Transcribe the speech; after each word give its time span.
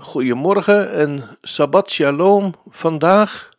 Goedemorgen 0.00 0.92
en 0.92 1.38
Shabbat 1.46 1.90
Shalom 1.90 2.54
vandaag. 2.68 3.50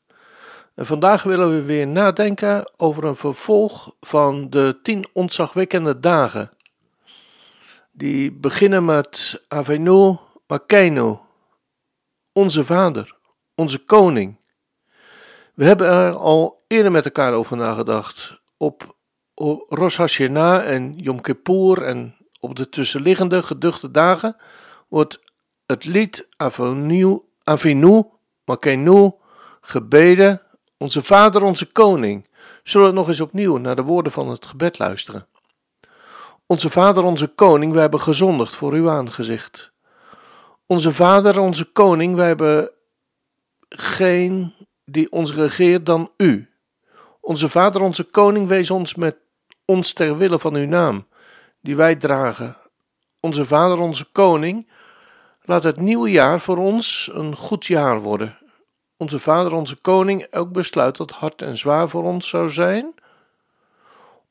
Vandaag 0.76 1.24
willen 1.24 1.56
we 1.56 1.62
weer 1.62 1.88
nadenken 1.88 2.72
over 2.78 3.04
een 3.04 3.16
vervolg 3.16 3.96
van 4.02 4.50
de 4.50 4.80
tien 4.84 5.08
ontzagwekkende 5.14 6.00
dagen. 6.00 6.52
Die 7.92 8.32
beginnen 8.32 8.86
met 8.86 9.42
Avenu 9.48 10.18
Makeno, 10.48 11.26
onze 12.34 12.66
vader, 12.66 13.16
onze 13.56 13.78
koning. 13.78 14.40
We 15.54 15.66
hebben 15.66 15.88
er 15.88 16.16
al 16.16 16.64
eerder 16.68 16.92
met 16.92 17.06
elkaar 17.06 17.34
over 17.34 17.58
nagedacht. 17.58 18.40
Op, 18.58 18.96
Rosh 19.68 19.98
Hashanah 19.98 20.70
en 20.70 20.98
Yom 20.98 21.22
Kippur 21.22 21.84
en 21.84 22.16
op 22.40 22.56
de 22.56 22.70
tussenliggende 22.70 23.44
geduchte 23.44 23.92
dagen 23.92 24.36
wordt 24.94 25.20
het 25.74 25.86
lied 25.86 26.28
Avinu 27.44 28.06
Makenu 28.46 29.12
gebeden 29.62 30.42
onze 30.78 31.04
Vader, 31.04 31.44
onze 31.44 31.72
Koning. 31.72 32.28
Zullen 32.64 32.88
we 32.88 32.94
nog 32.94 33.08
eens 33.08 33.20
opnieuw 33.20 33.58
naar 33.58 33.76
de 33.76 33.82
woorden 33.82 34.12
van 34.12 34.30
het 34.30 34.46
gebed 34.46 34.80
luisteren? 34.80 35.28
Onze 36.46 36.70
Vader, 36.70 37.04
onze 37.04 37.28
Koning, 37.28 37.72
wij 37.72 37.82
hebben 37.82 38.02
gezondigd 38.02 38.56
voor 38.56 38.74
uw 38.74 38.90
aangezicht. 38.90 39.72
Onze 40.66 40.92
Vader, 40.92 41.40
onze 41.40 41.72
Koning, 41.72 42.16
wij 42.16 42.28
hebben 42.28 42.72
geen 43.70 44.54
die 44.86 45.12
ons 45.12 45.34
regeert 45.34 45.86
dan 45.86 46.12
u. 46.18 46.50
Onze 47.22 47.50
Vader, 47.50 47.82
onze 47.82 48.04
Koning, 48.04 48.48
wees 48.48 48.72
ons 48.72 48.96
met 48.96 49.18
ons 49.66 49.94
ter 49.94 50.18
wille 50.18 50.40
van 50.40 50.56
uw 50.56 50.68
naam, 50.68 51.08
die 51.62 51.76
wij 51.76 51.96
dragen. 51.96 52.58
Onze 53.20 53.46
Vader, 53.46 53.80
onze 53.80 54.06
Koning, 54.12 54.68
laat 55.44 55.64
het 55.64 55.80
nieuwe 55.80 56.12
jaar 56.12 56.40
voor 56.40 56.58
ons 56.58 57.10
een 57.14 57.36
goed 57.36 57.66
jaar 57.66 58.02
worden 58.02 58.38
onze 59.04 59.20
Vader, 59.20 59.54
onze 59.54 59.76
Koning, 59.76 60.22
elk 60.22 60.52
besluit 60.52 60.98
dat 60.98 61.12
hard 61.12 61.42
en 61.42 61.58
zwaar 61.58 61.90
voor 61.90 62.04
ons 62.04 62.28
zou 62.28 62.50
zijn, 62.50 62.94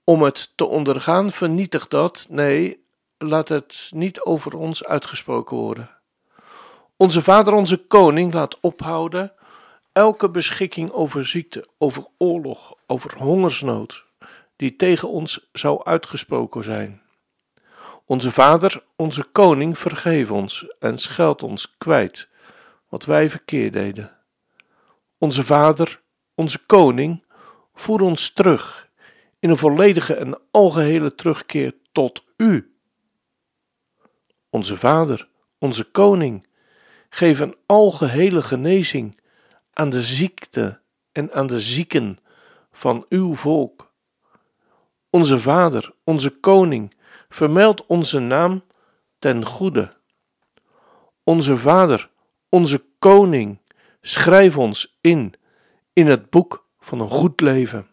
om 0.04 0.22
het 0.22 0.52
te 0.54 0.64
ondergaan, 0.64 1.32
vernietig 1.32 1.88
dat. 1.88 2.26
Nee, 2.28 2.84
laat 3.18 3.48
het 3.48 3.90
niet 3.94 4.20
over 4.20 4.56
ons 4.56 4.84
uitgesproken 4.84 5.56
worden. 5.56 5.90
Onze 6.96 7.22
Vader, 7.22 7.52
onze 7.52 7.76
Koning, 7.76 8.32
laat 8.32 8.60
ophouden 8.60 9.32
elke 9.92 10.30
beschikking 10.30 10.90
over 10.90 11.26
ziekte, 11.26 11.66
over 11.78 12.06
oorlog, 12.18 12.74
over 12.86 13.16
hongersnood, 13.18 14.04
die 14.56 14.76
tegen 14.76 15.08
ons 15.08 15.48
zou 15.52 15.84
uitgesproken 15.84 16.64
zijn. 16.64 17.01
Onze 18.12 18.32
Vader, 18.32 18.84
onze 18.96 19.24
Koning, 19.24 19.78
vergeef 19.78 20.30
ons 20.30 20.74
en 20.78 20.98
scheld 20.98 21.42
ons 21.42 21.74
kwijt 21.78 22.28
wat 22.88 23.04
wij 23.04 23.30
verkeerd 23.30 23.72
deden. 23.72 24.10
Onze 25.18 25.44
Vader, 25.44 26.02
onze 26.34 26.66
Koning, 26.66 27.24
voer 27.74 28.00
ons 28.00 28.32
terug 28.32 28.90
in 29.38 29.50
een 29.50 29.56
volledige 29.56 30.14
en 30.14 30.40
algehele 30.50 31.14
terugkeer 31.14 31.74
tot 31.92 32.24
U. 32.36 32.76
Onze 34.50 34.76
Vader, 34.76 35.28
onze 35.58 35.84
Koning, 35.84 36.46
geef 37.08 37.40
een 37.40 37.56
algehele 37.66 38.42
genezing 38.42 39.20
aan 39.72 39.90
de 39.90 40.02
ziekte 40.02 40.80
en 41.12 41.32
aan 41.32 41.46
de 41.46 41.60
zieken 41.60 42.18
van 42.72 43.06
uw 43.08 43.34
volk. 43.34 43.92
Onze 45.10 45.40
Vader, 45.40 45.94
onze 46.04 46.30
Koning, 46.30 46.94
vermeld 47.32 47.86
onze 47.86 48.18
naam 48.18 48.64
ten 49.18 49.44
goede. 49.46 49.88
Onze 51.24 51.56
Vader, 51.56 52.10
onze 52.48 52.84
Koning, 52.98 53.60
Schrijf 54.04 54.56
ons 54.56 54.98
in, 55.00 55.34
in 55.92 56.06
het 56.06 56.30
boek 56.30 56.68
van 56.80 57.00
een 57.00 57.08
goed 57.08 57.40
leven. 57.40 57.86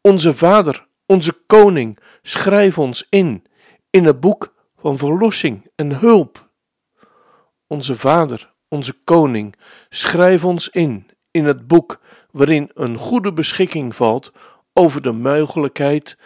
Onze 0.00 0.34
Vader, 0.34 0.86
onze 1.06 1.32
Koning, 1.46 1.98
schrijf 2.22 2.78
ons 2.78 3.06
in, 3.10 3.44
in 3.90 4.04
het 4.04 4.20
boek 4.20 4.54
van 4.76 4.98
verlossing 4.98 5.70
en 5.74 5.98
hulp. 5.98 6.50
Onze 7.66 7.96
Vader, 7.96 8.52
onze 8.68 8.92
Koning, 9.04 9.54
schrijf 9.88 10.44
ons 10.44 10.68
in, 10.68 11.06
in 11.30 11.44
het 11.44 11.66
boek 11.66 12.00
waarin 12.30 12.70
een 12.74 12.96
goede 12.96 13.32
beschikking 13.32 13.96
valt 13.96 14.32
over 14.72 15.02
de 15.02 15.12
mogelijkheid 15.12 16.18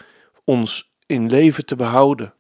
ons 0.44 0.87
in 1.08 1.30
leven 1.30 1.66
te 1.66 1.76
behouden. 1.76 2.34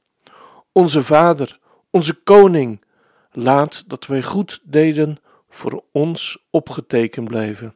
Onze 0.72 1.04
Vader, 1.04 1.58
onze 1.90 2.14
Koning, 2.14 2.84
laat 3.30 3.84
dat 3.86 4.06
wij 4.06 4.22
goed 4.22 4.60
deden 4.64 5.18
voor 5.50 5.84
ons 5.92 6.46
opgetekend 6.50 7.28
blijven. 7.28 7.74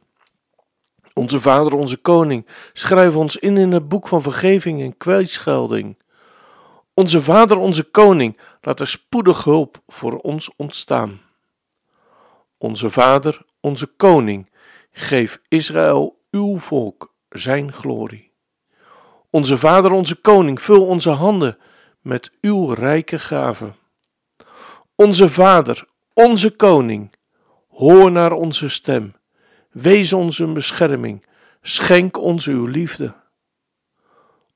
Onze 1.13 1.41
Vader, 1.41 1.73
onze 1.73 1.97
Koning, 1.97 2.47
schrijf 2.73 3.15
ons 3.15 3.37
in 3.37 3.57
in 3.57 3.71
het 3.71 3.87
boek 3.89 4.07
van 4.07 4.21
vergeving 4.21 4.81
en 4.81 4.97
kwijtschelding. 4.97 5.97
Onze 6.93 7.21
Vader, 7.21 7.57
onze 7.57 7.83
Koning, 7.83 8.39
laat 8.61 8.79
er 8.79 8.87
spoedig 8.87 9.43
hulp 9.43 9.81
voor 9.87 10.17
ons 10.17 10.55
ontstaan. 10.55 11.21
Onze 12.57 12.89
Vader, 12.89 13.45
onze 13.59 13.87
Koning, 13.87 14.49
geef 14.91 15.41
Israël 15.47 16.19
uw 16.31 16.59
volk 16.59 17.13
zijn 17.29 17.73
glorie. 17.73 18.32
Onze 19.33 19.57
Vader, 19.57 19.91
onze 19.91 20.15
Koning, 20.15 20.61
vul 20.61 20.85
onze 20.85 21.09
handen 21.09 21.57
met 22.01 22.31
uw 22.41 22.73
rijke 22.73 23.19
gaven. 23.19 23.75
Onze 24.95 25.29
Vader, 25.29 25.87
onze 26.13 26.51
Koning, 26.55 27.11
Hoor 27.69 28.11
naar 28.11 28.31
onze 28.31 28.69
stem. 28.69 29.15
Wees 29.71 30.13
ons 30.13 30.39
een 30.39 30.53
bescherming. 30.53 31.25
Schenk 31.61 32.17
ons 32.17 32.47
uw 32.47 32.65
liefde. 32.65 33.13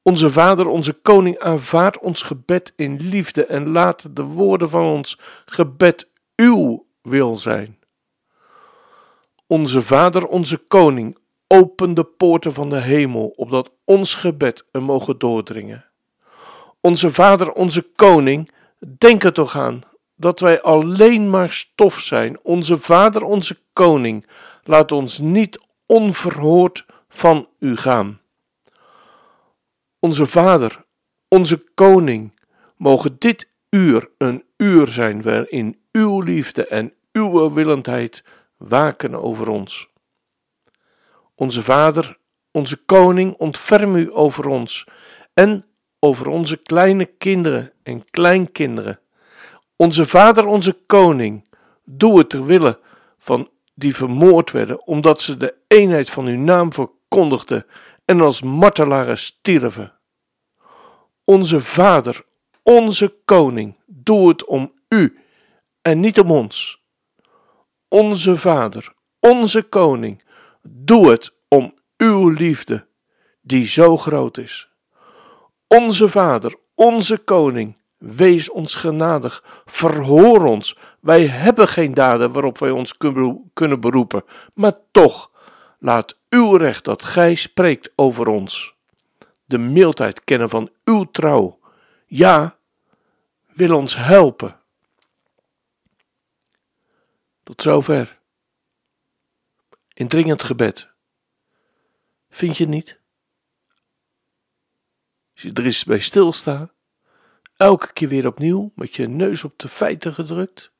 Onze 0.01 0.29
Vader, 0.29 0.67
onze 0.67 0.93
Koning, 0.93 1.39
aanvaard 1.39 1.99
ons 1.99 2.21
gebed 2.21 2.73
in 2.75 2.97
liefde 3.01 3.45
en 3.45 3.69
laat 3.69 4.15
de 4.15 4.23
woorden 4.23 4.69
van 4.69 4.85
ons 4.85 5.19
gebed 5.45 6.09
uw 6.35 6.85
wil 7.01 7.35
zijn. 7.35 7.79
Onze 9.47 9.81
Vader, 9.81 10.27
onze 10.27 10.57
Koning, 10.57 11.17
open 11.47 11.93
de 11.93 12.03
poorten 12.03 12.53
van 12.53 12.69
de 12.69 12.79
hemel, 12.79 13.33
opdat 13.35 13.71
ons 13.83 14.13
gebed 14.13 14.65
er 14.71 14.83
mogen 14.83 15.17
doordringen. 15.17 15.85
Onze 16.81 17.13
Vader, 17.13 17.51
onze 17.51 17.81
Koning, 17.95 18.51
denk 18.97 19.23
er 19.23 19.33
toch 19.33 19.57
aan 19.57 19.83
dat 20.15 20.39
wij 20.39 20.61
alleen 20.61 21.29
maar 21.29 21.51
stof 21.51 21.99
zijn. 21.99 22.39
Onze 22.43 22.77
Vader, 22.77 23.23
onze 23.23 23.57
Koning, 23.73 24.25
laat 24.63 24.91
ons 24.91 25.19
niet 25.19 25.61
onverhoord 25.85 26.85
van 27.09 27.47
u 27.59 27.77
gaan. 27.77 28.19
Onze 29.99 30.25
Vader, 30.25 30.85
onze 31.27 31.63
Koning, 31.73 32.31
mogen 32.77 33.15
dit 33.19 33.49
uur 33.69 34.09
een 34.17 34.43
uur 34.57 34.87
zijn 34.87 35.21
waarin 35.21 35.79
uw 35.91 36.21
liefde 36.21 36.67
en 36.67 36.93
uw 37.11 37.53
willendheid 37.53 38.23
waken 38.57 39.21
over 39.21 39.47
ons. 39.47 39.89
Onze 41.39 41.63
Vader, 41.63 42.17
onze 42.51 42.77
Koning, 42.77 43.33
ontferm 43.37 43.95
u 43.95 44.13
over 44.13 44.47
ons 44.47 44.87
en 45.33 45.65
over 45.99 46.27
onze 46.27 46.57
kleine 46.57 47.05
kinderen 47.05 47.71
en 47.83 48.09
kleinkinderen 48.09 48.99
onze 49.77 50.07
Vader, 50.07 50.45
onze 50.45 50.77
Koning, 50.85 51.45
doe 51.83 52.17
het 52.17 52.29
ter 52.29 52.45
wille 52.45 52.79
van 53.17 53.49
die 53.75 53.95
vermoord 53.95 54.51
werden, 54.51 54.87
omdat 54.87 55.21
ze 55.21 55.37
de 55.37 55.55
eenheid 55.67 56.09
van 56.09 56.25
uw 56.25 56.37
naam 56.37 56.73
verkondigden 56.73 57.65
en 58.05 58.21
als 58.21 58.41
martelaren 58.41 59.17
stierven. 59.17 59.93
Onze 61.23 61.59
Vader, 61.59 62.25
onze 62.63 63.15
Koning, 63.25 63.75
doe 63.85 64.27
het 64.29 64.45
om 64.45 64.73
u 64.89 65.19
en 65.81 65.99
niet 65.99 66.19
om 66.19 66.31
ons. 66.31 66.83
Onze 67.87 68.37
Vader, 68.37 68.93
onze 69.19 69.61
Koning, 69.61 70.23
doe 70.69 71.09
het 71.09 71.33
om 71.47 71.73
uw 71.97 72.29
liefde, 72.29 72.87
die 73.41 73.67
zo 73.67 73.97
groot 73.97 74.37
is. 74.37 74.69
Onze 75.67 76.09
Vader, 76.09 76.55
onze 76.75 77.17
koning, 77.17 77.77
wees 77.97 78.49
ons 78.49 78.75
genadig, 78.75 79.63
verhoor 79.65 80.45
ons. 80.45 80.77
Wij 80.99 81.27
hebben 81.27 81.67
geen 81.67 81.93
daden 81.93 82.31
waarop 82.31 82.57
wij 82.57 82.71
ons 82.71 82.97
kunnen 83.53 83.79
beroepen, 83.79 84.23
maar 84.53 84.77
toch, 84.91 85.31
laat 85.79 86.17
uw 86.29 86.55
recht 86.55 86.83
dat 86.83 87.03
gij 87.03 87.35
spreekt 87.35 87.91
over 87.95 88.27
ons. 88.27 88.75
De 89.45 89.57
mildheid 89.57 90.23
kennen 90.23 90.49
van 90.49 90.69
uw 90.83 91.03
trouw. 91.11 91.59
Ja, 92.05 92.55
wil 93.53 93.75
ons 93.75 93.97
helpen. 93.97 94.59
Tot 97.43 97.61
zover. 97.61 98.16
Indringend 99.97 100.43
gebed. 100.43 100.87
Vind 102.29 102.57
je 102.57 102.67
niet? 102.67 102.99
Als 105.33 105.41
je 105.41 105.53
er 105.53 105.65
eens 105.65 105.83
bij 105.83 105.99
stilstaat, 105.99 106.73
elke 107.55 107.93
keer 107.93 108.07
weer 108.07 108.27
opnieuw 108.27 108.71
met 108.75 108.95
je 108.95 109.07
neus 109.07 109.43
op 109.43 109.59
de 109.59 109.69
feiten 109.69 110.13
gedrukt. 110.13 110.71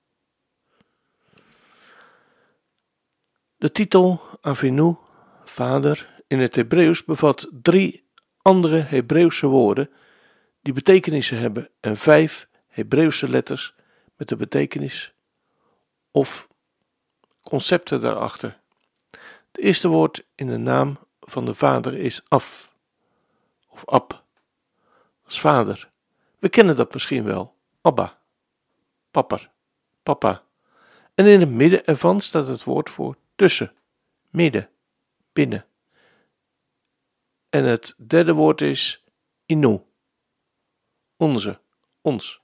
De 3.55 3.71
titel 3.71 4.21
Avinu, 4.41 4.95
vader, 5.43 6.23
in 6.27 6.39
het 6.39 6.55
Hebreeuws 6.55 7.03
bevat 7.03 7.49
drie 7.51 8.09
andere 8.41 8.77
Hebreeuwse 8.77 9.47
woorden 9.47 9.89
die 10.61 10.73
betekenissen 10.73 11.37
hebben 11.37 11.69
en 11.79 11.97
vijf 11.97 12.47
Hebreeuwse 12.67 13.29
letters 13.29 13.75
met 14.15 14.29
de 14.29 14.35
betekenis 14.35 15.13
of 16.11 16.47
concepten 17.41 18.01
daarachter. 18.01 18.65
Het 19.57 19.65
eerste 19.65 19.88
woord 19.88 20.25
in 20.36 20.48
de 20.48 20.57
naam 20.57 21.00
van 21.19 21.45
de 21.45 21.56
vader 21.56 21.94
is 21.94 22.21
af 22.27 22.75
of 23.68 23.86
ab 23.86 24.24
als 25.25 25.39
vader. 25.39 25.92
We 26.39 26.50
kennen 26.50 26.75
dat 26.75 26.94
misschien 26.94 27.24
wel. 27.24 27.56
Abba, 27.81 28.19
papper, 29.12 29.51
papa. 30.04 30.44
En 31.15 31.25
in 31.25 31.39
het 31.39 31.50
midden 31.50 31.86
ervan 31.86 32.21
staat 32.21 32.48
het 32.48 32.63
woord 32.63 32.89
voor 32.89 33.18
tussen, 33.36 33.74
midden, 34.30 34.69
binnen. 35.33 35.65
En 37.50 37.63
het 37.63 37.95
derde 37.98 38.33
woord 38.33 38.62
is 38.62 39.04
inu, 39.45 39.81
onze, 41.15 41.59
ons. 42.01 42.42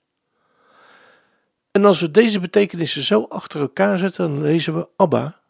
En 1.71 1.85
als 1.85 2.01
we 2.01 2.11
deze 2.11 2.39
betekenissen 2.39 3.03
zo 3.03 3.23
achter 3.23 3.61
elkaar 3.61 3.97
zetten, 3.97 4.27
dan 4.27 4.41
lezen 4.41 4.75
we 4.75 4.87
Abba, 4.95 5.42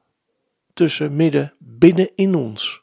tussen, 0.74 1.16
midden, 1.16 1.54
binnen 1.58 2.12
in 2.16 2.36
ons. 2.36 2.82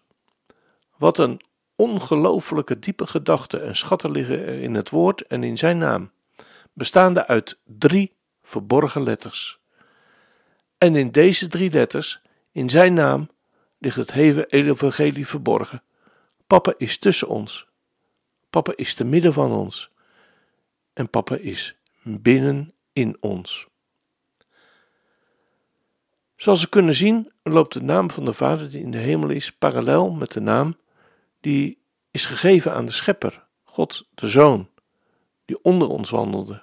Wat 0.97 1.19
een 1.19 1.41
ongelooflijke 1.77 2.79
diepe 2.79 3.07
gedachten 3.07 3.65
en 3.65 3.77
schatten 3.77 4.11
liggen 4.11 4.61
in 4.61 4.75
het 4.75 4.91
woord 4.91 5.27
en 5.27 5.43
in 5.43 5.59
zijn 5.59 5.79
naam, 5.79 6.11
bestaande 6.73 7.27
uit 7.27 7.59
drie 7.65 8.17
verborgen 8.43 9.03
letters. 9.03 9.61
En 10.79 10.97
in 10.97 11.11
deze 11.11 11.49
drie 11.49 11.71
letters, 11.71 12.23
in 12.53 12.71
zijn 12.71 12.95
naam, 12.95 13.29
ligt 13.79 13.97
het 13.97 14.13
hele 14.13 14.47
evangelie 14.47 15.27
verborgen. 15.27 15.83
Papa 16.47 16.75
is 16.77 16.99
tussen 16.99 17.29
ons. 17.29 17.69
Papa 18.51 18.73
is 18.77 18.95
te 18.95 19.05
midden 19.05 19.33
van 19.33 19.53
ons. 19.53 19.91
En 20.93 21.11
papa 21.11 21.37
is 21.37 21.77
binnen 22.03 22.73
in 22.93 23.17
ons. 23.21 23.70
Zoals 26.41 26.63
we 26.63 26.69
kunnen 26.69 26.95
zien, 26.95 27.33
loopt 27.43 27.73
de 27.73 27.83
naam 27.83 28.11
van 28.11 28.25
de 28.25 28.33
Vader 28.33 28.71
die 28.71 28.83
in 28.83 28.91
de 28.91 28.99
hemel 28.99 29.29
is 29.29 29.53
parallel 29.53 30.11
met 30.11 30.33
de 30.33 30.41
naam 30.41 30.77
die 31.41 31.83
is 32.11 32.27
gegeven 32.27 32.73
aan 32.73 32.87
de 32.87 32.93
Schepper, 32.93 33.47
God 33.63 34.09
de 34.15 34.29
Zoon, 34.29 34.69
die 35.45 35.63
onder 35.63 35.89
ons 35.89 36.11
wandelde. 36.11 36.63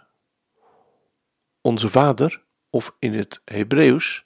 Onze 1.61 1.89
Vader, 1.89 2.43
of 2.69 2.95
in 2.99 3.13
het 3.13 3.41
Hebreeuws, 3.45 4.25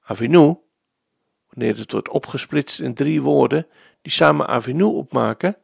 Avinu, 0.00 0.56
wanneer 1.48 1.76
het 1.76 1.92
wordt 1.92 2.08
opgesplitst 2.08 2.80
in 2.80 2.94
drie 2.94 3.22
woorden 3.22 3.66
die 4.02 4.12
samen 4.12 4.46
Avinu 4.46 4.82
opmaken, 4.82 5.56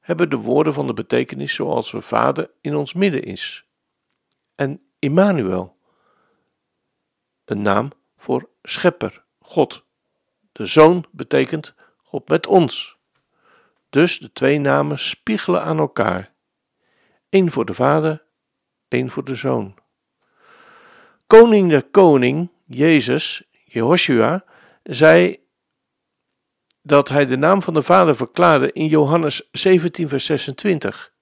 hebben 0.00 0.30
de 0.30 0.36
woorden 0.36 0.74
van 0.74 0.86
de 0.86 0.94
betekenis 0.94 1.54
zoals 1.54 1.90
we 1.90 2.00
Vader 2.00 2.50
in 2.60 2.76
ons 2.76 2.94
midden 2.94 3.22
is. 3.22 3.66
En 4.54 4.82
Immanuel, 4.98 5.76
een 7.44 7.62
naam 7.62 7.90
voor 8.26 8.48
Schepper, 8.62 9.24
God. 9.38 9.84
De 10.52 10.66
Zoon 10.66 11.06
betekent 11.10 11.74
God 12.02 12.28
met 12.28 12.46
ons. 12.46 12.98
Dus 13.90 14.18
de 14.18 14.32
twee 14.32 14.58
namen 14.58 14.98
spiegelen 14.98 15.62
aan 15.62 15.78
elkaar. 15.78 16.32
Eén 17.30 17.50
voor 17.50 17.64
de 17.64 17.74
Vader, 17.74 18.24
één 18.88 19.10
voor 19.10 19.24
de 19.24 19.34
Zoon. 19.34 19.74
Koning 21.26 21.70
de 21.70 21.82
Koning, 21.90 22.50
Jezus, 22.64 23.42
Jehoshua, 23.64 24.44
zei 24.82 25.38
dat 26.82 27.08
hij 27.08 27.26
de 27.26 27.36
naam 27.36 27.62
van 27.62 27.74
de 27.74 27.82
Vader 27.82 28.16
verklaarde 28.16 28.72
in 28.72 28.86
Johannes 28.86 29.48
17, 29.52 30.08
vers 30.08 30.24
26. 30.24 31.12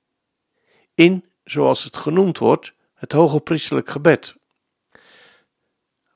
In, 0.95 1.25
zoals 1.45 1.85
het 1.85 1.97
genoemd 1.97 2.39
wordt, 2.39 2.75
het 2.95 3.13
hoge 3.13 3.41
priestelijk 3.41 3.91
gebed. 3.91 4.37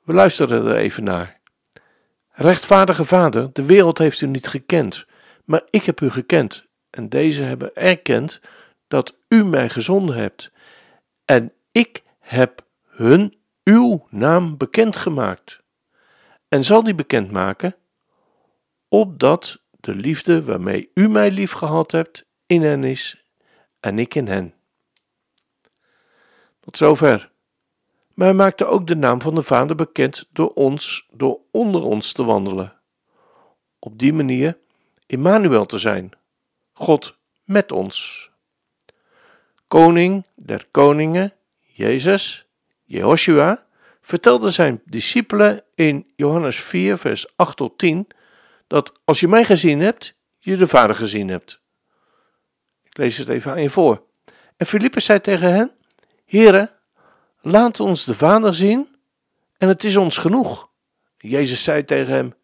We 0.08 0.14
luisteren 0.14 0.66
er 0.66 0.76
even 0.76 1.04
naar. 1.04 1.40
Rechtvaardige 2.28 3.04
Vader, 3.04 3.50
de 3.52 3.64
wereld 3.64 3.98
heeft 3.98 4.20
u 4.20 4.26
niet 4.26 4.46
gekend 4.46 5.06
maar 5.48 5.62
ik 5.70 5.84
heb 5.84 6.00
u 6.00 6.10
gekend 6.10 6.66
en 6.90 7.08
deze 7.08 7.42
hebben 7.42 7.74
erkend 7.74 8.40
dat 8.88 9.16
u 9.28 9.44
mij 9.44 9.68
gezonden 9.68 10.16
hebt. 10.16 10.52
En 11.24 11.52
ik 11.72 12.02
heb 12.18 12.66
hun 12.84 13.34
uw 13.64 14.06
naam 14.10 14.56
bekendgemaakt. 14.56 15.62
En 16.48 16.64
zal 16.64 16.82
die 16.82 16.94
bekendmaken, 16.94 17.76
opdat 18.88 19.62
de 19.70 19.94
liefde 19.94 20.44
waarmee 20.44 20.90
u 20.94 21.08
mij 21.08 21.30
liefgehad 21.30 21.92
hebt 21.92 22.24
in 22.46 22.62
hen 22.62 22.84
is 22.84 23.24
en 23.80 23.98
ik 23.98 24.14
in 24.14 24.26
hen. 24.26 24.54
Tot 26.60 26.76
zover. 26.76 27.30
Maar 28.18 28.26
hij 28.26 28.36
maakte 28.36 28.66
ook 28.66 28.86
de 28.86 28.96
naam 28.96 29.20
van 29.20 29.34
de 29.34 29.42
Vader 29.42 29.76
bekend 29.76 30.28
door 30.32 30.52
ons, 30.52 31.08
door 31.10 31.40
onder 31.50 31.82
ons 31.82 32.12
te 32.12 32.24
wandelen. 32.24 32.80
Op 33.78 33.98
die 33.98 34.12
manier 34.12 34.58
Immanuel 35.06 35.66
te 35.66 35.78
zijn, 35.78 36.10
God 36.72 37.18
met 37.44 37.72
ons. 37.72 38.30
Koning 39.68 40.26
der 40.34 40.66
koningen, 40.70 41.34
Jezus, 41.58 42.46
Jehoshua, 42.84 43.66
vertelde 44.00 44.50
zijn 44.50 44.82
discipelen 44.84 45.64
in 45.74 46.12
Johannes 46.16 46.56
4, 46.56 46.98
vers 46.98 47.36
8 47.36 47.56
tot 47.56 47.78
10, 47.78 48.06
dat 48.66 48.92
als 49.04 49.20
je 49.20 49.28
mij 49.28 49.44
gezien 49.44 49.80
hebt, 49.80 50.14
je 50.38 50.56
de 50.56 50.66
Vader 50.66 50.96
gezien 50.96 51.28
hebt. 51.28 51.60
Ik 52.82 52.96
lees 52.96 53.16
het 53.16 53.28
even 53.28 53.50
aan 53.50 53.62
je 53.62 53.70
voor. 53.70 54.02
En 54.56 54.66
Filippus 54.66 55.04
zei 55.04 55.20
tegen 55.20 55.52
hen, 55.52 55.72
Heren, 56.24 56.77
laat 57.50 57.80
ons 57.80 58.04
de 58.04 58.14
Vader 58.14 58.54
zien 58.54 58.96
en 59.56 59.68
het 59.68 59.84
is 59.84 59.96
ons 59.96 60.16
genoeg. 60.16 60.68
Jezus 61.18 61.62
zei 61.62 61.84
tegen 61.84 62.14
hem, 62.14 62.34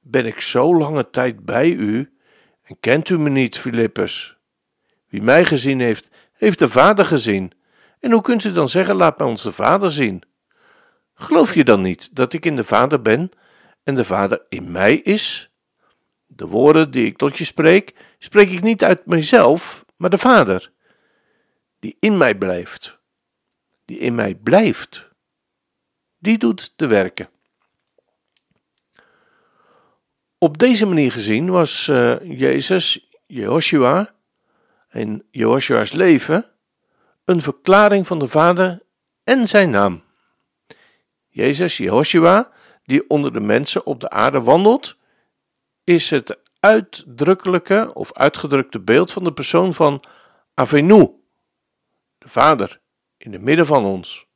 ben 0.00 0.26
ik 0.26 0.40
zo 0.40 0.76
lange 0.76 1.10
tijd 1.10 1.44
bij 1.44 1.70
u 1.70 2.16
en 2.62 2.76
kent 2.80 3.08
u 3.08 3.18
me 3.18 3.30
niet, 3.30 3.58
Filippus? 3.58 4.36
Wie 5.08 5.22
mij 5.22 5.44
gezien 5.44 5.80
heeft, 5.80 6.10
heeft 6.32 6.58
de 6.58 6.68
Vader 6.68 7.04
gezien. 7.04 7.52
En 8.00 8.12
hoe 8.12 8.22
kunt 8.22 8.44
u 8.44 8.52
dan 8.52 8.68
zeggen, 8.68 8.96
laat 8.96 9.18
mij 9.18 9.26
ons 9.26 9.42
de 9.42 9.52
Vader 9.52 9.92
zien? 9.92 10.22
Geloof 11.14 11.54
je 11.54 11.64
dan 11.64 11.80
niet 11.82 12.14
dat 12.16 12.32
ik 12.32 12.44
in 12.44 12.56
de 12.56 12.64
Vader 12.64 13.02
ben 13.02 13.30
en 13.82 13.94
de 13.94 14.04
Vader 14.04 14.44
in 14.48 14.70
mij 14.70 14.96
is? 14.96 15.50
De 16.26 16.46
woorden 16.46 16.90
die 16.90 17.06
ik 17.06 17.16
tot 17.16 17.38
je 17.38 17.44
spreek, 17.44 17.94
spreek 18.18 18.50
ik 18.50 18.62
niet 18.62 18.84
uit 18.84 19.06
mijzelf, 19.06 19.84
maar 19.96 20.10
de 20.10 20.18
Vader, 20.18 20.72
die 21.78 21.96
in 22.00 22.16
mij 22.16 22.34
blijft. 22.34 22.98
Die 23.86 23.98
in 23.98 24.14
mij 24.14 24.34
blijft, 24.34 25.08
die 26.18 26.38
doet 26.38 26.72
de 26.76 26.86
werken. 26.86 27.28
Op 30.38 30.58
deze 30.58 30.86
manier 30.86 31.12
gezien 31.12 31.50
was 31.50 31.86
uh, 31.86 32.38
Jezus, 32.38 33.08
Jehoshua 33.26 34.14
en 34.88 35.26
Jehoshua's 35.30 35.92
leven 35.92 36.50
een 37.24 37.40
verklaring 37.40 38.06
van 38.06 38.18
de 38.18 38.28
Vader 38.28 38.82
en 39.24 39.48
zijn 39.48 39.70
naam. 39.70 40.02
Jezus, 41.28 41.76
Jehoshua, 41.76 42.52
die 42.84 43.10
onder 43.10 43.32
de 43.32 43.40
mensen 43.40 43.86
op 43.86 44.00
de 44.00 44.10
aarde 44.10 44.40
wandelt, 44.42 44.96
is 45.84 46.10
het 46.10 46.38
uitdrukkelijke 46.60 47.90
of 47.94 48.12
uitgedrukte 48.12 48.80
beeld 48.80 49.12
van 49.12 49.24
de 49.24 49.32
persoon 49.32 49.74
van 49.74 50.02
Avenu, 50.54 51.10
de 52.18 52.28
Vader, 52.28 52.80
in 53.26 53.32
het 53.32 53.42
midden 53.42 53.66
van 53.66 53.84
ons. 53.84 54.26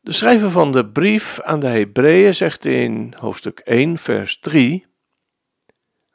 De 0.00 0.12
schrijver 0.12 0.50
van 0.50 0.72
de 0.72 0.86
brief 0.86 1.40
aan 1.40 1.60
de 1.60 1.66
Hebreeën 1.66 2.34
zegt 2.34 2.64
in 2.64 3.14
hoofdstuk 3.18 3.58
1, 3.58 3.98
vers 3.98 4.38
3, 4.38 4.86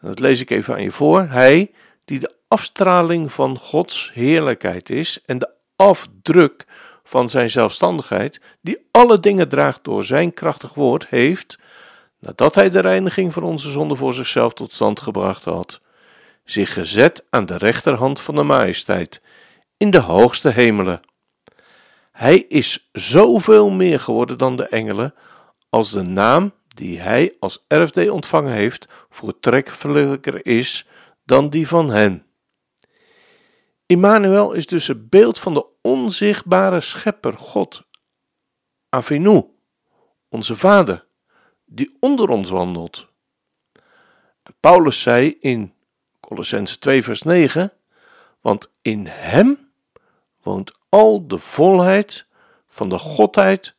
dat 0.01 0.19
lees 0.19 0.41
ik 0.41 0.49
even 0.49 0.73
aan 0.73 0.83
je 0.83 0.91
voor, 0.91 1.27
hij 1.29 1.71
die 2.05 2.19
de 2.19 2.35
afstraling 2.47 3.31
van 3.31 3.57
Gods 3.57 4.11
heerlijkheid 4.13 4.89
is 4.89 5.21
en 5.25 5.37
de 5.37 5.49
afdruk 5.75 6.65
van 7.03 7.29
zijn 7.29 7.49
zelfstandigheid, 7.49 8.41
die 8.61 8.87
alle 8.91 9.19
dingen 9.19 9.49
draagt 9.49 9.83
door 9.83 10.03
zijn 10.03 10.33
krachtig 10.33 10.73
woord, 10.73 11.07
heeft, 11.07 11.59
nadat 12.19 12.55
hij 12.55 12.69
de 12.69 12.79
reiniging 12.79 13.33
van 13.33 13.43
onze 13.43 13.71
zonde 13.71 13.95
voor 13.95 14.13
zichzelf 14.13 14.53
tot 14.53 14.73
stand 14.73 14.99
gebracht 14.99 15.43
had, 15.43 15.81
zich 16.43 16.73
gezet 16.73 17.23
aan 17.29 17.45
de 17.45 17.57
rechterhand 17.57 18.19
van 18.19 18.35
de 18.35 18.43
majesteit, 18.43 19.21
in 19.77 19.91
de 19.91 19.99
hoogste 19.99 20.49
hemelen. 20.49 21.01
Hij 22.17 22.37
is 22.37 22.89
zoveel 22.91 23.69
meer 23.69 23.99
geworden 23.99 24.37
dan 24.37 24.55
de 24.55 24.67
engelen, 24.67 25.13
als 25.69 25.91
de 25.91 26.01
naam 26.01 26.53
die 26.67 26.99
hij 26.99 27.35
als 27.39 27.65
erfdeel 27.67 28.13
ontvangen 28.13 28.53
heeft 28.53 28.87
voortrekkelijker 29.09 30.45
is 30.45 30.87
dan 31.23 31.49
die 31.49 31.67
van 31.67 31.89
hen. 31.89 32.25
Immanuel 33.85 34.51
is 34.53 34.67
dus 34.67 34.87
het 34.87 35.09
beeld 35.09 35.39
van 35.39 35.53
de 35.53 35.65
onzichtbare 35.81 36.79
schepper 36.79 37.37
God, 37.37 37.83
Avinu, 38.89 39.45
onze 40.29 40.55
Vader, 40.55 41.07
die 41.65 41.97
onder 41.99 42.29
ons 42.29 42.49
wandelt. 42.49 43.07
Paulus 44.59 45.01
zei 45.01 45.37
in 45.39 45.73
Colossense 46.19 46.79
2 46.79 47.03
vers 47.03 47.21
9, 47.21 47.73
want 48.41 48.71
in 48.81 49.07
hem 49.07 49.71
woont 50.41 50.76
al 50.89 51.27
de 51.27 51.39
volheid 51.39 52.27
van 52.67 52.89
de 52.89 52.97
Godheid 52.97 53.75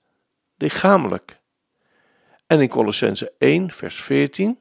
lichamelijk. 0.56 1.40
En 2.46 2.60
in 2.60 2.68
Colossense 2.68 3.32
1 3.38 3.70
vers 3.70 4.02
14 4.02 4.58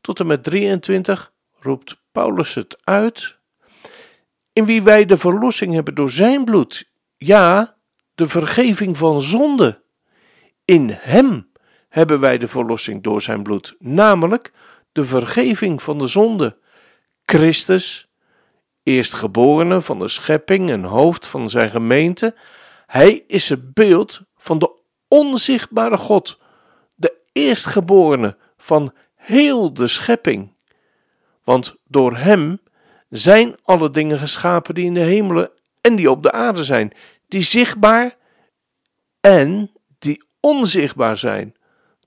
tot 0.00 0.20
en 0.20 0.26
met 0.26 0.44
23 0.44 1.32
roept 1.58 2.02
Paulus 2.12 2.54
het 2.54 2.78
uit 2.84 3.38
in 4.52 4.64
wie 4.64 4.82
wij 4.82 5.04
de 5.04 5.18
verlossing 5.18 5.74
hebben 5.74 5.94
door 5.94 6.10
zijn 6.10 6.44
bloed. 6.44 6.90
Ja, 7.16 7.76
de 8.14 8.28
vergeving 8.28 8.96
van 8.96 9.20
zonde. 9.20 9.82
In 10.64 10.90
hem 10.90 11.50
hebben 11.88 12.20
wij 12.20 12.38
de 12.38 12.48
verlossing 12.48 13.02
door 13.02 13.22
zijn 13.22 13.42
bloed, 13.42 13.76
namelijk 13.78 14.52
de 14.92 15.04
vergeving 15.04 15.82
van 15.82 15.98
de 15.98 16.06
zonde. 16.06 16.58
Christus, 17.24 18.09
eerstgeborene 18.90 19.80
van 19.80 19.98
de 19.98 20.08
schepping 20.08 20.70
en 20.70 20.84
hoofd 20.84 21.26
van 21.26 21.50
zijn 21.50 21.70
gemeente, 21.70 22.34
hij 22.86 23.24
is 23.26 23.48
het 23.48 23.74
beeld 23.74 24.20
van 24.36 24.58
de 24.58 24.78
onzichtbare 25.08 25.96
God, 25.96 26.38
de 26.94 27.14
eerstgeborene 27.32 28.36
van 28.56 28.94
heel 29.14 29.74
de 29.74 29.88
schepping. 29.88 30.52
Want 31.44 31.74
door 31.84 32.16
hem 32.16 32.60
zijn 33.08 33.56
alle 33.62 33.90
dingen 33.90 34.18
geschapen 34.18 34.74
die 34.74 34.84
in 34.84 34.94
de 34.94 35.00
hemelen 35.00 35.50
en 35.80 35.96
die 35.96 36.10
op 36.10 36.22
de 36.22 36.32
aarde 36.32 36.64
zijn, 36.64 36.92
die 37.28 37.42
zichtbaar 37.42 38.16
en 39.20 39.72
die 39.98 40.24
onzichtbaar 40.40 41.16
zijn. 41.16 41.54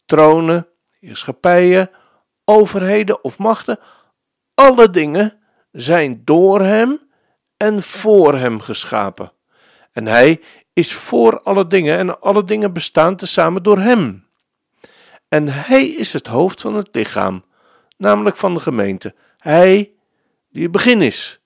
Tronen, 0.05 0.67
heerschappijen, 0.99 1.89
overheden 2.45 3.23
of 3.23 3.37
machten, 3.37 3.79
alle 4.53 4.89
dingen 4.89 5.42
zijn 5.73 6.21
door 6.23 6.61
hem 6.61 6.99
en 7.57 7.83
voor 7.83 8.37
hem 8.37 8.59
geschapen. 8.61 9.31
En 9.91 10.05
hij 10.05 10.41
is 10.73 10.93
voor 10.93 11.41
alle 11.41 11.67
dingen 11.67 11.97
en 11.97 12.21
alle 12.21 12.43
dingen 12.43 12.73
bestaan 12.73 13.15
tezamen 13.15 13.63
door 13.63 13.79
hem. 13.79 14.27
En 15.27 15.47
hij 15.47 15.87
is 15.87 16.13
het 16.13 16.27
hoofd 16.27 16.61
van 16.61 16.75
het 16.75 16.89
lichaam, 16.91 17.43
namelijk 17.97 18.37
van 18.37 18.53
de 18.53 18.59
gemeente. 18.59 19.15
Hij 19.37 19.91
die 20.49 20.63
het 20.63 20.71
begin 20.71 21.01
is, 21.01 21.39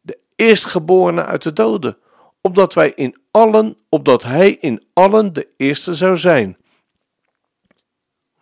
de 0.00 0.18
eerstgeborene 0.36 1.24
uit 1.24 1.42
de 1.42 1.52
doden, 1.52 1.98
opdat 2.40 2.74
wij 2.74 2.92
in 2.96 3.16
allen, 3.30 3.76
opdat 3.88 4.22
hij 4.22 4.50
in 4.50 4.84
allen 4.92 5.32
de 5.32 5.48
eerste 5.56 5.94
zou 5.94 6.16
zijn. 6.16 6.56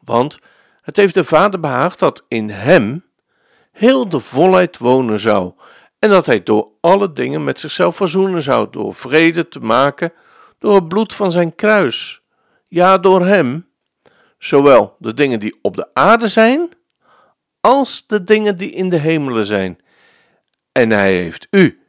Want 0.01 0.39
het 0.83 0.97
heeft 0.97 1.15
de 1.15 1.25
Vader 1.25 1.61
behaagd 1.61 1.99
dat 1.99 2.25
in 2.29 2.51
hem 2.51 3.05
heel 3.81 4.09
de 4.09 4.21
volheid 4.21 4.79
wonen 4.79 5.19
zou, 5.19 5.53
en 5.99 6.11
dat 6.11 6.27
hij 6.27 6.43
door 6.43 6.69
alle 6.81 7.13
dingen 7.13 7.45
met 7.45 7.61
zichzelf 7.61 7.97
verzoenen 7.97 8.43
zou, 8.43 8.69
door 8.71 8.95
vrede 8.95 9.49
te 9.49 9.61
maken, 9.61 10.13
door 10.59 10.75
het 10.75 10.89
bloed 10.89 11.15
van 11.15 11.31
zijn 11.31 11.55
kruis. 11.55 12.23
Ja, 12.69 12.99
door 12.99 13.27
hem, 13.27 13.69
zowel 14.39 14.97
de 14.99 15.15
dingen 15.15 15.41
die 15.41 15.59
op 15.63 15.77
de 15.77 15.89
aarde 15.93 16.29
zijn, 16.29 16.69
als 17.61 18.07
de 18.07 18.25
dingen 18.25 18.57
die 18.57 18.71
in 18.71 18.89
de 18.89 18.97
hemelen 18.97 19.47
zijn. 19.47 19.79
En 20.73 20.91
hij 20.91 21.15
heeft 21.15 21.47
u, 21.51 21.81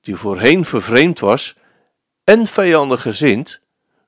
die 0.00 0.16
voorheen 0.16 0.64
vervreemd 0.64 1.20
was 1.20 1.56
en 2.24 2.46
vijandig 2.46 3.02
gezind, 3.02 3.60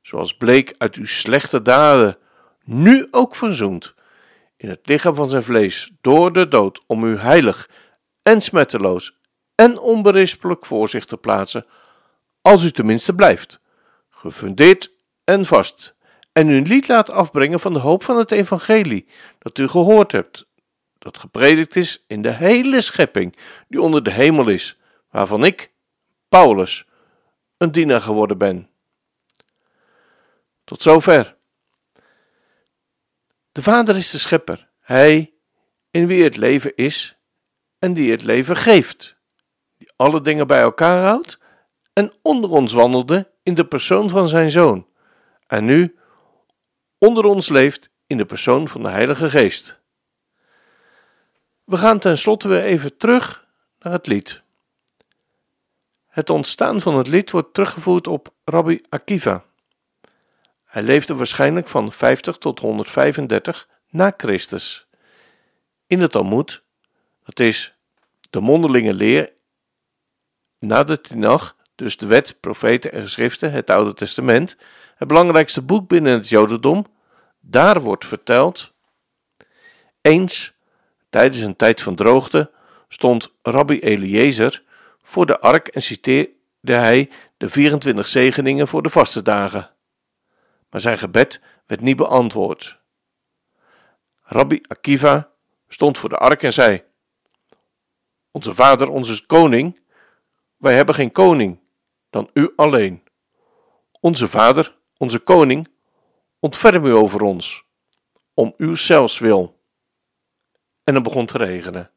zoals 0.02 0.36
bleek 0.36 0.74
uit 0.78 0.94
uw 0.94 1.06
slechte 1.06 1.62
daden, 1.62 2.18
nu 2.64 3.08
ook 3.10 3.34
verzoend 3.34 3.94
in 4.58 4.68
het 4.68 4.86
lichaam 4.88 5.14
van 5.14 5.30
zijn 5.30 5.42
vlees 5.42 5.92
door 6.00 6.32
de 6.32 6.48
dood 6.48 6.82
om 6.86 7.04
u 7.04 7.16
heilig 7.16 7.70
en 8.22 8.40
smetteloos 8.40 9.18
en 9.54 9.78
onberispelijk 9.78 10.66
voor 10.66 10.88
zich 10.88 11.04
te 11.04 11.16
plaatsen, 11.16 11.66
als 12.40 12.64
u 12.64 12.70
tenminste 12.70 13.14
blijft, 13.14 13.60
gefundeerd 14.10 14.92
en 15.24 15.44
vast, 15.44 15.94
en 16.32 16.48
u 16.48 16.60
niet 16.60 16.88
laat 16.88 17.10
afbrengen 17.10 17.60
van 17.60 17.72
de 17.72 17.78
hoop 17.78 18.02
van 18.02 18.16
het 18.16 18.30
evangelie 18.30 19.06
dat 19.38 19.58
u 19.58 19.68
gehoord 19.68 20.12
hebt, 20.12 20.46
dat 20.98 21.18
gepredikt 21.18 21.76
is 21.76 22.04
in 22.06 22.22
de 22.22 22.32
hele 22.32 22.80
schepping 22.80 23.36
die 23.68 23.80
onder 23.80 24.02
de 24.02 24.10
hemel 24.10 24.48
is, 24.48 24.78
waarvan 25.10 25.44
ik, 25.44 25.72
Paulus, 26.28 26.86
een 27.56 27.72
dienaar 27.72 28.02
geworden 28.02 28.38
ben. 28.38 28.68
Tot 30.64 30.82
zover. 30.82 31.37
De 33.58 33.64
Vader 33.64 33.96
is 33.96 34.10
de 34.10 34.18
schepper, 34.18 34.68
Hij 34.80 35.34
in 35.90 36.06
wie 36.06 36.22
het 36.22 36.36
leven 36.36 36.76
is 36.76 37.18
en 37.78 37.94
die 37.94 38.10
het 38.10 38.22
leven 38.22 38.56
geeft, 38.56 39.16
die 39.78 39.92
alle 39.96 40.20
dingen 40.20 40.46
bij 40.46 40.60
elkaar 40.60 41.04
houdt 41.04 41.38
en 41.92 42.12
onder 42.22 42.50
ons 42.50 42.72
wandelde 42.72 43.32
in 43.42 43.54
de 43.54 43.66
persoon 43.66 44.08
van 44.08 44.28
zijn 44.28 44.50
Zoon, 44.50 44.86
en 45.46 45.64
nu 45.64 45.98
onder 46.98 47.24
ons 47.24 47.48
leeft 47.48 47.90
in 48.06 48.16
de 48.16 48.24
persoon 48.24 48.68
van 48.68 48.82
de 48.82 48.88
Heilige 48.88 49.30
Geest. 49.30 49.80
We 51.64 51.76
gaan 51.76 51.98
tenslotte 51.98 52.48
weer 52.48 52.62
even 52.62 52.96
terug 52.96 53.46
naar 53.78 53.92
het 53.92 54.06
lied. 54.06 54.42
Het 56.06 56.30
ontstaan 56.30 56.80
van 56.80 56.96
het 56.96 57.06
lied 57.06 57.30
wordt 57.30 57.54
teruggevoerd 57.54 58.06
op 58.06 58.34
Rabbi 58.44 58.80
Akiva. 58.88 59.47
Hij 60.78 60.86
leefde 60.86 61.14
waarschijnlijk 61.14 61.68
van 61.68 61.92
50 61.92 62.36
tot 62.36 62.58
135 62.58 63.68
na 63.90 64.14
Christus. 64.16 64.88
In 65.86 66.00
het 66.00 66.10
Talmud, 66.10 66.62
dat 67.24 67.40
is 67.40 67.74
de 68.30 68.40
mondelinge 68.40 68.94
leer 68.94 69.32
na 70.58 70.84
de 70.84 71.00
Tinach, 71.00 71.56
dus 71.74 71.96
de 71.96 72.06
wet, 72.06 72.40
profeten 72.40 72.92
en 72.92 73.02
geschriften, 73.02 73.52
het 73.52 73.70
Oude 73.70 73.94
Testament, 73.94 74.56
het 74.96 75.08
belangrijkste 75.08 75.62
boek 75.62 75.88
binnen 75.88 76.12
het 76.12 76.28
Jodendom, 76.28 76.86
daar 77.40 77.80
wordt 77.80 78.06
verteld: 78.06 78.72
eens 80.00 80.54
Tijdens 81.10 81.42
een 81.42 81.56
tijd 81.56 81.82
van 81.82 81.94
droogte 81.94 82.50
stond 82.88 83.32
Rabbi 83.42 83.78
Eliezer 83.78 84.62
voor 85.02 85.26
de 85.26 85.40
ark 85.40 85.68
en 85.68 85.82
citeerde 85.82 86.32
hij 86.62 87.10
de 87.36 87.48
24 87.48 88.06
zegeningen 88.06 88.68
voor 88.68 88.82
de 88.82 88.90
vaste 88.90 89.22
dagen. 89.22 89.76
Maar 90.70 90.80
zijn 90.80 90.98
gebed 90.98 91.40
werd 91.66 91.80
niet 91.80 91.96
beantwoord. 91.96 92.80
Rabbi 94.22 94.60
Akiva 94.66 95.30
stond 95.68 95.98
voor 95.98 96.08
de 96.08 96.16
ark 96.16 96.42
en 96.42 96.52
zei: 96.52 96.84
Onze 98.30 98.54
vader, 98.54 98.88
onze 98.88 99.26
koning, 99.26 99.80
wij 100.56 100.74
hebben 100.74 100.94
geen 100.94 101.12
koning 101.12 101.60
dan 102.10 102.30
u 102.32 102.52
alleen. 102.56 103.02
Onze 104.00 104.28
vader, 104.28 104.78
onze 104.96 105.18
koning, 105.18 105.68
ontferm 106.40 106.84
u 106.84 106.90
over 106.90 107.22
ons, 107.22 107.64
om 108.34 108.54
uw 108.56 108.74
zelfs 108.74 109.18
wil 109.18 109.60
en 110.84 110.94
het 110.94 111.02
begon 111.02 111.26
te 111.26 111.38
regenen. 111.38 111.90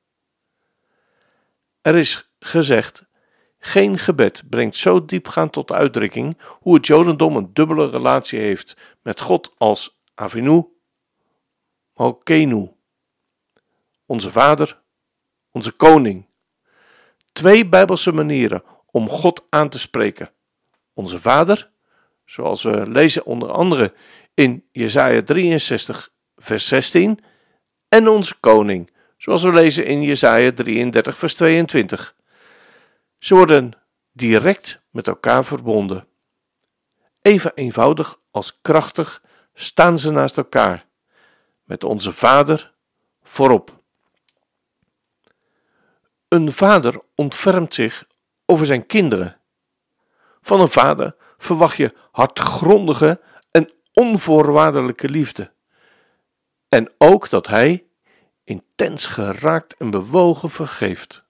Er 1.81 1.95
is 1.95 2.31
gezegd: 2.39 3.03
geen 3.63 3.97
gebed 3.97 4.43
brengt 4.49 4.75
zo 4.75 5.05
diepgaand 5.05 5.51
tot 5.51 5.71
uitdrukking 5.71 6.37
hoe 6.59 6.75
het 6.75 6.87
Jodendom 6.87 7.35
een 7.35 7.49
dubbele 7.53 7.89
relatie 7.89 8.39
heeft 8.39 8.77
met 9.01 9.19
God 9.19 9.51
als 9.57 9.99
Avinu, 10.13 10.65
Malkenu, 11.93 12.71
onze 14.05 14.31
Vader, 14.31 14.81
onze 15.51 15.71
Koning. 15.71 16.25
Twee 17.31 17.67
Bijbelse 17.67 18.11
manieren 18.11 18.63
om 18.85 19.09
God 19.09 19.45
aan 19.49 19.69
te 19.69 19.79
spreken. 19.79 20.31
Onze 20.93 21.19
Vader, 21.19 21.71
zoals 22.25 22.63
we 22.63 22.89
lezen 22.89 23.25
onder 23.25 23.51
andere 23.51 23.93
in 24.33 24.67
Jesaja 24.71 25.21
63, 25.21 26.11
vers 26.35 26.67
16, 26.67 27.19
en 27.87 28.07
onze 28.07 28.35
koning, 28.39 28.91
zoals 29.17 29.43
we 29.43 29.51
lezen 29.51 29.85
in 29.85 30.01
Jesaja 30.01 30.51
33 30.51 31.17
vers 31.17 31.33
22. 31.33 32.15
Ze 33.21 33.35
worden 33.35 33.73
direct 34.11 34.81
met 34.89 35.07
elkaar 35.07 35.45
verbonden. 35.45 36.07
Even 37.21 37.51
eenvoudig 37.55 38.19
als 38.31 38.61
krachtig 38.61 39.23
staan 39.53 39.97
ze 39.97 40.11
naast 40.11 40.37
elkaar, 40.37 40.85
met 41.63 41.83
onze 41.83 42.13
Vader 42.13 42.73
voorop. 43.23 43.79
Een 46.27 46.53
vader 46.53 47.01
ontfermt 47.15 47.73
zich 47.73 48.07
over 48.45 48.65
zijn 48.65 48.85
kinderen. 48.85 49.39
Van 50.41 50.61
een 50.61 50.69
vader 50.69 51.15
verwacht 51.37 51.77
je 51.77 51.95
hartgrondige 52.11 53.21
en 53.51 53.71
onvoorwaardelijke 53.93 55.09
liefde. 55.09 55.51
En 56.69 56.91
ook 56.97 57.29
dat 57.29 57.47
hij, 57.47 57.85
intens 58.43 59.05
geraakt 59.05 59.75
en 59.77 59.89
bewogen, 59.89 60.49
vergeeft. 60.49 61.29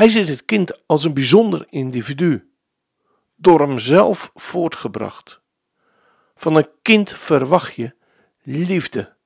Hij 0.00 0.08
ziet 0.08 0.28
het 0.28 0.44
kind 0.44 0.86
als 0.86 1.04
een 1.04 1.14
bijzonder 1.14 1.66
individu, 1.68 2.52
door 3.36 3.60
hemzelf 3.60 4.30
voortgebracht. 4.34 5.40
Van 6.34 6.56
een 6.56 6.68
kind 6.82 7.12
verwacht 7.12 7.74
je 7.74 7.94
liefde, 8.42 9.16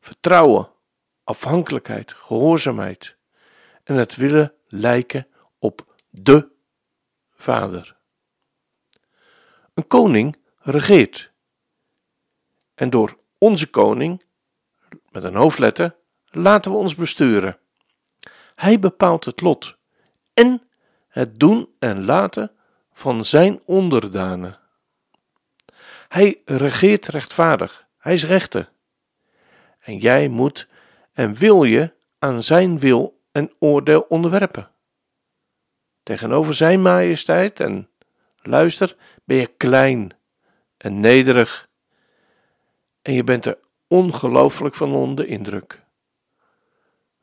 vertrouwen, 0.00 0.70
afhankelijkheid, 1.24 2.12
gehoorzaamheid 2.12 3.16
en 3.84 3.94
het 3.94 4.16
willen 4.16 4.54
lijken 4.66 5.26
op 5.58 5.94
de 6.10 6.48
Vader. 7.34 7.96
Een 9.74 9.86
koning 9.86 10.36
regeert. 10.58 11.32
En 12.74 12.90
door 12.90 13.18
onze 13.38 13.70
koning, 13.70 14.24
met 15.10 15.24
een 15.24 15.36
hoofdletter, 15.36 15.96
laten 16.24 16.70
we 16.70 16.76
ons 16.76 16.94
besturen. 16.94 17.58
Hij 18.54 18.78
bepaalt 18.78 19.24
het 19.24 19.40
lot 19.40 19.76
en 20.36 20.62
het 21.08 21.40
doen 21.40 21.68
en 21.78 22.04
laten 22.04 22.50
van 22.92 23.24
zijn 23.24 23.60
onderdanen. 23.64 24.58
Hij 26.08 26.42
regeert 26.44 27.06
rechtvaardig, 27.06 27.86
hij 27.98 28.14
is 28.14 28.24
rechter. 28.24 28.72
En 29.80 29.98
jij 29.98 30.28
moet 30.28 30.68
en 31.12 31.34
wil 31.34 31.64
je 31.64 31.92
aan 32.18 32.42
zijn 32.42 32.78
wil 32.78 33.20
en 33.32 33.52
oordeel 33.58 34.00
onderwerpen. 34.00 34.70
Tegenover 36.02 36.54
zijn 36.54 36.82
majesteit 36.82 37.60
en 37.60 37.88
luister, 38.42 38.96
ben 39.24 39.36
je 39.36 39.46
klein 39.46 40.10
en 40.76 41.00
nederig 41.00 41.68
en 43.02 43.12
je 43.12 43.24
bent 43.24 43.46
er 43.46 43.58
ongelooflijk 43.86 44.74
van 44.74 44.92
onder 44.92 45.26
indruk. 45.26 45.82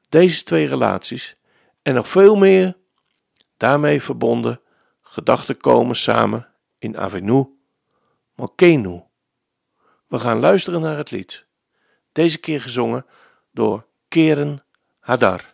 Deze 0.10 0.44
twee 0.44 0.68
relaties 0.68 1.38
en 1.82 1.94
nog 1.94 2.10
veel 2.10 2.36
meer 2.36 2.82
daarmee 3.64 4.02
verbonden 4.02 4.62
gedachten 5.02 5.58
komen 5.58 5.96
samen 5.96 6.48
in 6.80 6.98
Avenu 6.98 7.48
Mokenu. 8.36 9.04
We 10.08 10.20
gaan 10.20 10.40
luisteren 10.40 10.82
naar 10.82 10.98
het 10.98 11.12
lied, 11.12 11.46
deze 12.12 12.38
keer 12.38 12.62
gezongen 12.62 13.06
door 13.52 13.86
Keren 14.08 14.64
Hadar. 15.00 15.53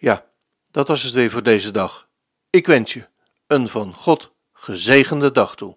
Ja, 0.00 0.24
dat 0.70 0.88
was 0.88 1.02
het 1.02 1.14
weer 1.14 1.30
voor 1.30 1.42
deze 1.42 1.70
dag. 1.70 2.08
Ik 2.50 2.66
wens 2.66 2.92
je 2.92 3.06
een 3.46 3.68
van 3.68 3.94
God 3.94 4.32
gezegende 4.52 5.32
dag 5.32 5.56
toe. 5.56 5.76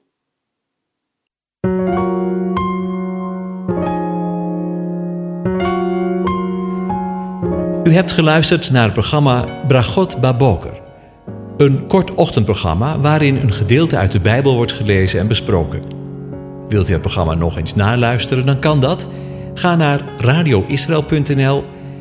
U 7.83 7.93
hebt 7.93 8.11
geluisterd 8.11 8.71
naar 8.71 8.83
het 8.83 8.93
programma 8.93 9.65
Bragot 9.67 10.21
Baboker. 10.21 10.81
Een 11.57 11.87
kort 11.87 12.13
ochtendprogramma 12.13 12.99
waarin 12.99 13.35
een 13.35 13.53
gedeelte 13.53 13.97
uit 13.97 14.11
de 14.11 14.19
Bijbel 14.19 14.55
wordt 14.55 14.71
gelezen 14.71 15.19
en 15.19 15.27
besproken. 15.27 15.83
Wilt 16.67 16.89
u 16.89 16.91
het 16.91 17.01
programma 17.01 17.33
nog 17.33 17.57
eens 17.57 17.73
naluisteren, 17.73 18.45
dan 18.45 18.59
kan 18.59 18.79
dat. 18.79 19.07
Ga 19.53 19.75
naar 19.75 20.01
radioisrael.nl 20.17 21.63